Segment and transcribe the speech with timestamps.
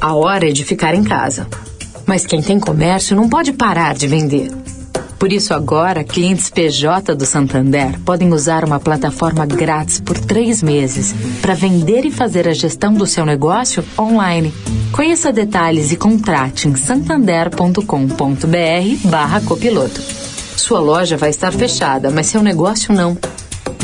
[0.00, 1.46] A hora é de ficar em casa.
[2.06, 4.50] Mas quem tem comércio não pode parar de vender.
[5.18, 11.14] Por isso, agora, clientes PJ do Santander podem usar uma plataforma grátis por três meses
[11.42, 14.54] para vender e fazer a gestão do seu negócio online.
[14.90, 20.00] Conheça detalhes e contrate em santander.com.br/barra copiloto.
[20.56, 23.18] Sua loja vai estar fechada, mas seu negócio não.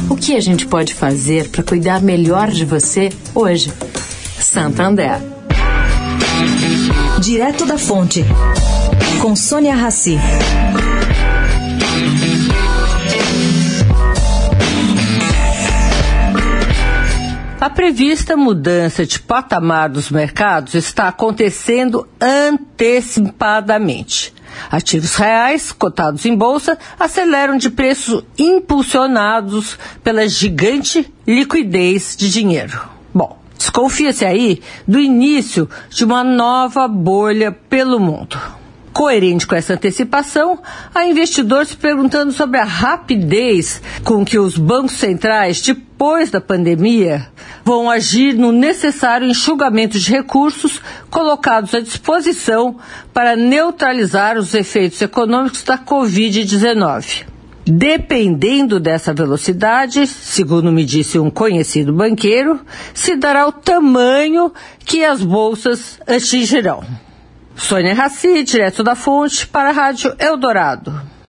[0.09, 3.71] O que a gente pode fazer para cuidar melhor de você hoje?
[4.41, 5.36] Santander.
[7.21, 8.25] Direto da Fonte,
[9.21, 10.17] com Sônia Rassi.
[17.61, 24.33] A prevista mudança de patamar dos mercados está acontecendo antecipadamente.
[24.71, 32.96] Ativos reais, cotados em bolsa, aceleram de preços impulsionados pela gigante liquidez de dinheiro.
[33.57, 38.39] Desconfia-se aí do início de uma nova bolha pelo mundo.
[38.93, 40.59] Coerente com essa antecipação,
[40.95, 47.29] há investidores se perguntando sobre a rapidez com que os bancos centrais, depois da pandemia,
[47.63, 52.77] vão agir no necessário enxugamento de recursos colocados à disposição
[53.13, 57.36] para neutralizar os efeitos econômicos da Covid-19.
[57.69, 62.61] Dependendo dessa velocidade, segundo me disse um conhecido banqueiro,
[62.95, 64.53] se dará o tamanho
[64.85, 66.85] que as bolsas atingirão.
[67.57, 71.16] Sônia Raci, direto da fonte, para a Rádio Eldorado.